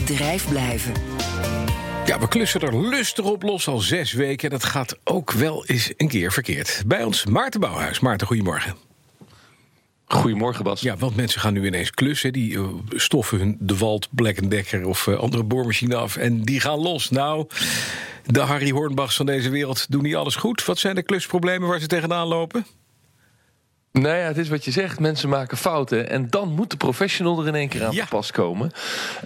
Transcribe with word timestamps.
bedrijf 0.00 0.48
blijven. 0.48 0.92
Ja, 2.06 2.20
we 2.20 2.28
klussen 2.28 2.60
er 2.60 2.88
lustig 2.88 3.24
op 3.24 3.42
los 3.42 3.68
al 3.68 3.78
zes 3.78 4.12
weken. 4.12 4.50
Dat 4.50 4.64
gaat 4.64 4.98
ook 5.04 5.32
wel 5.32 5.66
eens 5.66 5.92
een 5.96 6.08
keer 6.08 6.32
verkeerd. 6.32 6.82
Bij 6.86 7.04
ons 7.04 7.26
Maarten 7.26 7.60
Bouwhuis. 7.60 8.00
Maarten, 8.00 8.26
goedemorgen. 8.26 8.74
Goedemorgen, 10.04 10.64
Bas. 10.64 10.80
Ja, 10.80 10.96
want 10.96 11.16
mensen 11.16 11.40
gaan 11.40 11.52
nu 11.52 11.66
ineens 11.66 11.90
klussen. 11.90 12.32
Die 12.32 12.52
uh, 12.52 12.68
stoffen 12.88 13.38
hun 13.38 13.56
De 13.60 13.76
Walt, 13.76 14.08
Black 14.10 14.50
Decker 14.50 14.86
of 14.86 15.06
uh, 15.06 15.18
andere 15.18 15.42
boormachine 15.42 15.94
af. 15.94 16.16
En 16.16 16.42
die 16.42 16.60
gaan 16.60 16.78
los. 16.78 17.10
Nou, 17.10 17.46
de 18.26 18.40
Harry 18.40 18.70
Hornbachs 18.70 19.16
van 19.16 19.26
deze 19.26 19.50
wereld 19.50 19.86
doen 19.90 20.02
niet 20.02 20.14
alles 20.14 20.36
goed. 20.36 20.64
Wat 20.64 20.78
zijn 20.78 20.94
de 20.94 21.02
klusproblemen 21.02 21.68
waar 21.68 21.80
ze 21.80 21.86
tegenaan 21.86 22.26
lopen? 22.26 22.66
Nou 23.92 24.16
ja, 24.16 24.22
het 24.22 24.36
is 24.36 24.48
wat 24.48 24.64
je 24.64 24.70
zegt. 24.70 25.00
Mensen 25.00 25.28
maken 25.28 25.56
fouten. 25.56 26.08
En 26.08 26.30
dan 26.30 26.48
moet 26.48 26.70
de 26.70 26.76
professional 26.76 27.40
er 27.40 27.46
in 27.46 27.54
één 27.54 27.68
keer 27.68 27.84
aan 27.84 27.92
ja. 27.92 28.02
te 28.02 28.08
pas 28.08 28.30
komen. 28.30 28.70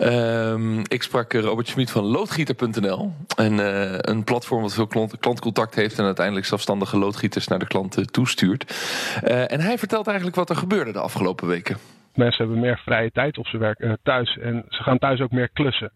Um, 0.03 0.83
ik 0.89 1.03
sprak 1.03 1.33
Robert 1.33 1.69
Schmid 1.69 1.91
van 1.91 2.05
loodgieter.nl. 2.05 3.12
En, 3.37 3.52
uh, 3.52 3.93
een 3.98 4.24
platform 4.24 4.62
wat 4.62 4.74
veel 4.74 4.87
klant, 4.87 5.19
klantcontact 5.19 5.74
heeft. 5.74 5.98
En 5.98 6.05
uiteindelijk 6.05 6.47
zelfstandige 6.47 6.98
loodgieters 6.98 7.48
naar 7.48 7.59
de 7.59 7.66
klanten 7.66 8.07
toestuurt. 8.07 8.74
Uh, 9.24 9.52
en 9.52 9.60
hij 9.60 9.79
vertelt 9.79 10.07
eigenlijk 10.07 10.37
wat 10.37 10.51
er 10.51 10.57
gebeurde 10.57 10.93
de 10.93 11.01
afgelopen 11.01 11.48
weken. 11.48 11.77
Mensen 12.15 12.45
hebben 12.45 12.62
meer 12.62 12.80
vrije 12.85 13.10
tijd 13.10 13.38
op 13.38 13.46
zijn 13.46 13.62
werk 13.62 13.80
uh, 13.80 13.93
thuis. 14.02 14.38
En 14.38 14.65
ze 14.69 14.83
gaan 14.83 14.98
thuis 14.98 15.21
ook 15.21 15.30
meer 15.30 15.48
klussen. 15.48 15.93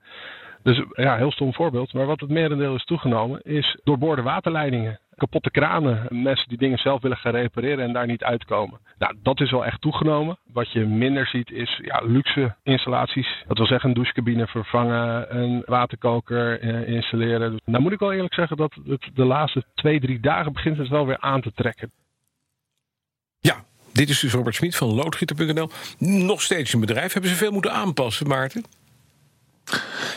Dus 0.63 0.85
ja, 0.93 1.17
heel 1.17 1.33
stom 1.33 1.55
voorbeeld. 1.55 1.93
Maar 1.93 2.07
wat 2.07 2.21
het 2.21 2.31
merendeel 2.31 2.75
is 2.75 2.85
toegenomen, 2.85 3.43
is 3.43 3.79
doorboorde 3.85 4.23
waterleidingen 4.23 4.99
kapotte 5.21 5.51
kranen. 5.51 6.07
Mensen 6.23 6.49
die 6.49 6.59
dingen 6.59 6.79
zelf 6.79 7.03
willen 7.03 7.17
gaan 7.17 7.33
repareren 7.33 7.85
en 7.85 7.93
daar 7.93 8.07
niet 8.07 8.25
uitkomen. 8.25 8.81
Nou, 8.99 9.15
dat 9.23 9.41
is 9.41 9.51
wel 9.51 9.65
echt 9.65 9.81
toegenomen. 9.81 10.39
Wat 10.53 10.73
je 10.73 10.85
minder 10.87 11.27
ziet 11.27 11.51
is 11.51 11.81
ja, 11.83 12.01
luxe 12.05 12.57
installaties. 12.63 13.45
Dat 13.49 13.57
wil 13.57 13.67
zeggen 13.67 13.89
een 13.89 13.95
douchecabine 13.95 14.47
vervangen, 14.47 15.37
een 15.37 15.63
waterkoker 15.67 16.61
eh, 16.61 16.89
installeren. 16.89 17.51
Dus, 17.51 17.61
nou 17.65 17.83
moet 17.83 17.93
ik 17.93 17.99
wel 17.99 18.13
eerlijk 18.13 18.35
zeggen 18.35 18.57
dat 18.57 18.75
het 18.85 19.11
de 19.15 19.25
laatste 19.25 19.65
twee, 19.75 20.01
drie 20.01 20.21
dagen 20.21 20.53
begint 20.53 20.79
het 20.79 20.89
wel 20.89 21.07
weer 21.07 21.21
aan 21.21 21.41
te 21.41 21.53
trekken. 21.53 21.91
Ja, 23.41 23.65
dit 23.93 24.09
is 24.09 24.21
dus 24.21 24.33
Robert 24.33 24.55
Smit 24.55 24.77
van 24.77 24.95
loodgieter.nl. 24.95 25.71
Nog 25.99 26.43
steeds 26.43 26.73
een 26.73 26.81
bedrijf. 26.81 27.13
Hebben 27.13 27.31
ze 27.31 27.37
veel 27.37 27.53
moeten 27.53 27.73
aanpassen, 27.73 28.29
Maarten? 28.29 28.80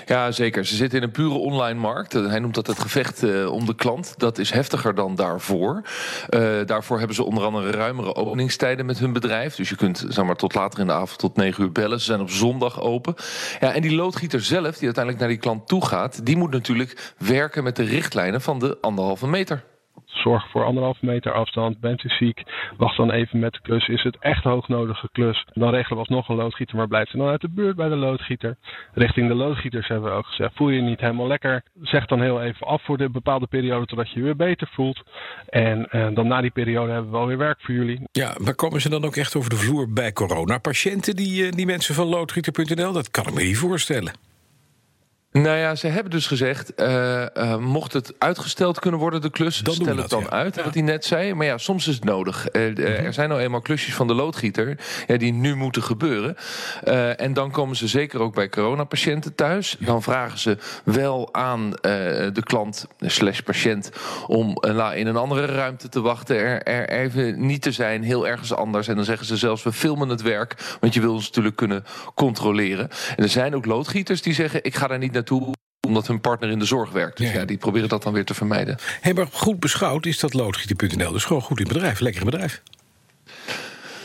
Ja, 0.06 0.32
zeker. 0.32 0.66
Ze 0.66 0.76
zitten 0.76 0.98
in 0.98 1.04
een 1.04 1.12
pure 1.12 1.34
online 1.34 1.80
markt. 1.80 2.14
Hij 2.14 2.40
noemt 2.40 2.56
dat 2.56 2.68
het 2.68 2.80
gevecht 2.80 3.24
uh, 3.24 3.52
om 3.52 3.66
de 3.66 3.76
klant. 3.76 4.14
Dat 4.18 4.38
is 4.38 4.52
heftiger 4.52 4.96
dan 4.96 5.16
daarvoor. 5.16 5.82
Uh, 6.30 6.66
daarvoor 6.66 6.98
hebben 6.98 7.16
ze 7.16 7.24
onder 7.24 7.44
andere 7.44 7.72
ruimere 7.72 8.16
openingstijden 8.16 8.86
met 8.86 9.00
hun 9.00 9.14
bedrijf. 9.14 9.56
Dus 9.56 9.70
je 9.70 9.76
kunt 9.76 10.06
zeg 10.08 10.26
maar, 10.26 10.36
tot 10.36 10.56
later 10.56 10.80
in 10.80 10.88
de 10.88 10.94
avond 10.94 11.20
tot 11.20 11.36
9 11.36 11.64
uur 11.64 11.72
bellen. 11.72 12.00
Ze 12.00 12.06
zijn 12.06 12.22
op 12.22 12.30
zondag 12.30 12.82
open. 12.82 13.16
Ja, 13.60 13.74
en 13.74 13.82
die 13.82 13.96
loodgieter 13.96 14.42
zelf, 14.42 14.78
die 14.78 14.86
uiteindelijk 14.86 15.20
naar 15.20 15.28
die 15.28 15.38
klant 15.38 15.68
toe 15.68 15.86
gaat... 15.86 16.26
die 16.26 16.38
moet 16.38 16.52
natuurlijk 16.52 17.14
werken 17.18 17.64
met 17.64 17.76
de 17.76 17.84
richtlijnen 17.84 18.42
van 18.42 18.60
de 18.60 18.78
anderhalve 18.82 19.28
meter 19.28 19.64
zorg 20.06 20.50
voor 20.50 20.64
anderhalve 20.64 21.06
meter 21.06 21.32
afstand. 21.32 21.80
Bent 21.80 22.04
u 22.04 22.10
ziek, 22.10 22.44
wacht 22.78 22.98
dan 22.98 23.12
even 23.12 23.40
met 23.40 23.54
de 23.54 23.62
klus. 23.62 23.88
Is 23.88 24.04
het 24.04 24.18
echt 24.20 24.44
hoognodige 24.44 25.10
klus? 25.12 25.46
Dan 25.54 25.70
regelen 25.70 25.94
we 25.94 26.00
alsnog 26.00 26.30
een 26.30 26.36
loodgieter, 26.36 26.76
maar 26.76 26.88
blijft 26.88 27.12
er 27.12 27.18
dan 27.18 27.28
uit 27.28 27.42
de 27.42 27.50
buurt 27.50 27.76
bij 27.76 27.90
de 27.90 27.96
loodgieter. 27.96 28.58
Richting 28.94 29.28
de 29.28 29.34
loodgieters 29.34 29.88
hebben 29.88 30.12
we 30.12 30.18
ook 30.18 30.26
gezegd, 30.26 30.56
voel 30.56 30.70
je 30.70 30.76
je 30.76 30.82
niet 30.82 31.00
helemaal 31.00 31.28
lekker? 31.28 31.64
Zeg 31.82 32.06
dan 32.06 32.22
heel 32.22 32.42
even 32.42 32.68
af 32.68 32.84
voor 32.84 32.98
de 32.98 33.10
bepaalde 33.10 33.48
periode 33.48 33.86
totdat 33.86 34.10
je 34.10 34.20
je 34.20 34.26
weer 34.26 34.36
beter 34.36 34.70
voelt. 34.72 35.04
En 35.50 35.88
uh, 35.92 36.08
dan 36.14 36.28
na 36.28 36.42
die 36.42 36.52
periode 36.52 36.92
hebben 36.92 37.12
we 37.12 37.18
wel 37.18 37.28
weer 37.28 37.38
werk 37.38 37.62
voor 37.62 37.74
jullie. 37.74 38.02
Ja, 38.12 38.36
maar 38.38 38.56
komen 38.56 38.82
ze 38.82 38.90
dan 38.90 39.06
ook 39.06 39.16
echt 39.16 39.36
over 39.36 39.50
de 39.50 39.56
vloer 39.56 39.94
bij 39.94 40.14
corona-patiënten, 40.14 41.16
die, 41.16 41.46
uh, 41.46 41.52
die 41.52 41.66
mensen 41.66 41.96
van 41.96 42.08
loodgieter.nl? 42.08 42.92
Dat 42.92 43.12
kan 43.12 43.28
ik 43.28 43.34
me 43.34 43.44
niet 43.44 43.58
voorstellen. 43.58 44.33
Nou 45.34 45.58
ja, 45.58 45.76
ze 45.76 45.88
hebben 45.88 46.12
dus 46.12 46.28
gezegd, 46.28 46.74
uh, 46.76 47.26
uh, 47.38 47.58
mocht 47.58 47.94
het 47.94 48.14
uitgesteld 48.18 48.80
kunnen 48.80 49.00
worden, 49.00 49.22
de 49.22 49.30
klus, 49.30 49.58
dan 49.58 49.74
stel 49.74 49.98
het 49.98 50.10
dan 50.10 50.22
ja. 50.22 50.30
uit, 50.30 50.56
ja. 50.56 50.64
wat 50.64 50.74
hij 50.74 50.84
net 50.84 51.06
zei. 51.06 51.34
Maar 51.34 51.46
ja, 51.46 51.58
soms 51.58 51.88
is 51.88 51.96
het 51.96 52.04
nodig. 52.04 52.48
Uh, 52.52 52.68
mm 52.68 52.76
-hmm. 52.76 52.86
Er 52.86 53.14
zijn 53.14 53.30
nou 53.30 53.42
eenmaal 53.42 53.62
klusjes 53.62 53.96
van 53.96 54.08
de 54.08 54.14
loodgieter 54.14 54.78
ja, 55.08 55.18
die 55.18 55.34
nu 55.34 55.56
moeten 55.56 55.84
gebeuren. 55.84 56.38
en 57.18 57.34
dan 57.34 57.52
komen 57.52 57.76
ze 57.76 57.88
zeker 57.88 58.20
ook 58.20 58.34
bij 58.34 58.50
coronapatiënten 58.50 59.36
thuis. 59.36 59.76
Dan 59.80 60.04
vragen 60.04 60.40
ze 60.40 60.58
wel 60.84 61.34
aan 61.34 61.70
de 61.72 62.42
klant 62.44 62.88
slash 63.00 63.40
patiënt 63.40 63.92
om 64.28 64.58
in 64.96 65.08
een 65.08 65.16
andere 65.18 65.46
ruimte 65.46 65.90
te 65.90 66.02
wachten, 66.02 66.38
er, 66.38 66.64
er 66.64 66.90
even 66.90 67.46
niet 67.46 67.62
te 67.62 67.72
zijn, 67.72 68.04
heel 68.04 68.28
ergens 68.28 68.54
anders. 68.54 68.88
En 68.88 68.96
dan 68.96 69.06
zeggen 69.06 69.26
ze 69.26 69.38
zelfs, 69.38 69.64
we 69.64 69.72
filmen 69.72 70.10
het 70.10 70.22
werk, 70.22 70.78
want 70.80 70.94
je 70.94 71.02
wil 71.02 71.14
ons 71.14 71.26
natuurlijk 71.26 71.56
kunnen 71.56 71.84
controleren. 72.16 72.90
En 73.16 73.24
er 73.24 73.30
zijn 73.30 73.56
ook 73.56 73.66
loodgieters 73.66 74.22
die 74.22 74.34
zeggen, 74.34 74.64
ik 74.64 74.76
ga 74.76 74.88
daar 74.88 74.98
niet 74.98 75.12
naartoe 75.12 75.22
naartoe 75.30 75.54
omdat 75.88 76.08
hun 76.08 76.22
partner 76.22 76.50
in 76.50 76.60
de 76.60 76.66
zorg 76.66 76.92
werkt. 76.92 77.18
Dus 77.18 77.28
ja, 77.28 77.34
ja 77.34 77.46
die 77.46 77.58
proberen 77.58 77.90
dat 77.90 78.04
dan 78.04 78.14
weer 78.14 78.26
te 78.26 78.34
vermijden. 78.34 78.78
Hey, 79.02 79.14
maar 79.14 79.28
goed 79.32 79.60
beschouwd 79.60 80.06
is 80.06 80.20
dat 80.20 80.34
loodgieter.nl 80.34 81.12
dus 81.12 81.26
gewoon 81.26 81.42
goed 81.42 81.60
in 81.60 81.68
bedrijf, 81.68 82.00
lekker 82.00 82.22
in 82.22 82.30
bedrijf. 82.30 82.62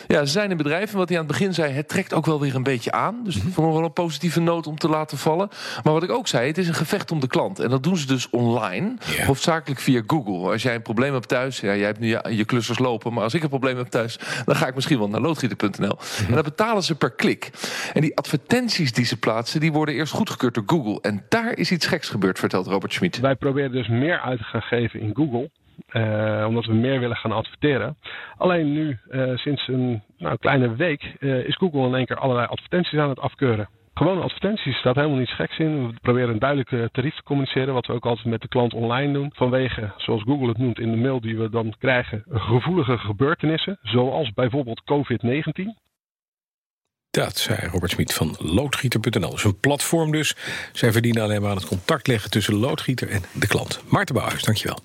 Ja, 0.09 0.25
ze 0.25 0.33
zijn 0.33 0.51
in 0.51 0.57
bedrijf. 0.57 0.91
En 0.91 0.97
wat 0.97 1.09
hij 1.09 1.19
aan 1.19 1.25
het 1.25 1.33
begin 1.33 1.55
zei, 1.55 1.73
het 1.73 1.89
trekt 1.89 2.15
ook 2.15 2.27
wel 2.27 2.41
weer 2.41 2.55
een 2.55 2.63
beetje 2.63 2.93
aan. 2.93 3.21
Dus 3.25 3.37
ik 3.37 3.43
vond 3.43 3.57
nog 3.57 3.77
wel 3.77 3.85
een 3.85 3.93
positieve 3.93 4.41
noot 4.41 4.67
om 4.67 4.79
te 4.79 4.89
laten 4.89 5.19
vallen. 5.19 5.49
Maar 5.85 5.93
wat 5.93 6.03
ik 6.03 6.11
ook 6.11 6.29
zei, 6.29 6.47
het 6.47 6.59
is 6.59 6.69
een 6.69 6.75
gevecht 6.75 7.11
om 7.11 7.21
de 7.21 7.27
klant. 7.27 7.59
En 7.59 7.71
dat 7.71 7.83
doen 7.83 7.97
ze 7.97 8.07
dus 8.07 8.31
online, 8.31 8.95
ja. 9.17 9.25
hoofdzakelijk 9.25 9.81
via 9.81 10.03
Google. 10.07 10.51
Als 10.51 10.63
jij 10.63 10.75
een 10.75 10.83
probleem 10.83 11.13
hebt 11.13 11.29
thuis, 11.29 11.61
ja, 11.61 11.77
jij 11.77 11.87
hebt 11.87 11.99
nu 11.99 12.19
je, 12.29 12.45
klussers 12.45 12.79
lopen. 12.79 13.13
Maar 13.13 13.23
als 13.23 13.35
ik 13.35 13.43
een 13.43 13.49
probleem 13.49 13.77
heb 13.77 13.87
thuis, 13.87 14.19
dan 14.45 14.57
ga 14.57 14.67
ik 14.67 14.75
misschien 14.75 14.99
wel 14.99 15.09
naar 15.09 15.21
loodgieter.nl. 15.21 15.99
-hmm. 15.99 16.27
En 16.29 16.35
dan 16.35 16.43
betalen 16.43 16.83
ze 16.83 16.95
per 16.95 17.11
klik. 17.11 17.51
En 17.95 18.01
die 18.01 18.17
advertenties 18.17 18.93
die 18.93 19.05
ze 19.05 19.17
plaatsen, 19.17 19.61
die 19.61 19.73
worden 19.73 19.95
eerst 19.95 20.13
goedgekeurd 20.13 20.55
door 20.55 20.65
Google. 20.67 20.99
En 21.01 21.25
daar 21.29 21.57
is 21.57 21.71
iets 21.71 21.87
geks 21.87 22.09
gebeurd, 22.09 22.39
vertelt 22.39 22.67
Robert 22.67 22.93
Schmid. 22.93 23.21
Wij 23.21 23.35
proberen 23.35 23.73
dus 23.73 23.89
meer 23.89 24.21
uit 24.21 24.39
te 24.39 24.45
gaan 24.45 24.63
geven 24.63 25.01
in 25.01 25.11
Google. 25.15 25.51
Uh, 25.93 26.45
omdat 26.49 26.65
we 26.65 26.75
meer 26.75 27.01
willen 27.01 27.17
gaan 27.17 27.33
adverteren. 27.33 27.97
Alleen 28.37 28.73
nu, 28.73 28.99
uh, 29.11 29.37
sinds 29.37 29.69
een 29.69 30.03
nou, 30.19 30.37
kleine 30.37 30.77
week, 30.77 31.15
uh, 31.21 31.47
is 31.47 31.57
Google 31.57 31.87
in 31.87 31.95
één 31.95 32.07
keer 32.07 32.17
allerlei 32.17 32.47
advertenties 32.47 32.99
aan 32.99 33.09
het 33.09 33.21
afkeuren. 33.21 33.69
Gewone 33.99 34.21
advertenties 34.21 34.77
staat 34.77 34.95
helemaal 34.95 35.17
niets 35.17 35.35
geks 35.35 35.59
in. 35.59 35.87
We 35.87 35.95
proberen 36.01 36.29
een 36.29 36.39
duidelijke 36.39 36.89
tarief 36.93 37.15
te 37.15 37.23
communiceren, 37.23 37.75
wat 37.75 37.87
we 37.87 37.93
ook 37.93 38.07
altijd 38.07 38.27
met 38.27 38.41
de 38.41 38.49
klant 38.49 38.75
online 38.75 39.13
doen. 39.13 39.33
Vanwege, 39.35 39.93
zoals 39.97 40.23
Google 40.23 40.49
het 40.49 40.59
noemt 40.59 40.79
in 40.79 40.91
de 40.91 40.97
mail 40.97 41.21
die 41.21 41.39
we 41.39 41.51
dan 41.51 41.75
krijgen, 41.79 42.25
gevoelige 42.29 42.99
gebeurtenissen, 42.99 43.79
zoals 43.83 44.33
bijvoorbeeld 44.33 44.83
COVID-19. 44.93 45.87
Dat 47.11 47.37
zei 47.37 47.69
Robert 47.73 47.91
Smit 47.91 48.15
van 48.15 48.37
loodgieter.nl. 48.39 49.39
Een 49.43 49.61
platform 49.61 50.13
dus. 50.13 50.37
Zij 50.73 50.93
verdienen 50.93 51.23
alleen 51.23 51.41
maar 51.41 51.51
aan 51.51 51.57
het 51.57 51.67
contact 51.67 52.07
leggen 52.07 52.31
tussen 52.31 52.55
loodgieter 52.55 53.09
en 53.09 53.23
de 53.35 53.47
klant. 53.47 53.83
Maarten 53.89 54.15
Bouwhuis, 54.15 54.43
dankjewel. 54.43 54.79